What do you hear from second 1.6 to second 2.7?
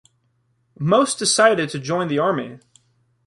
to join the army.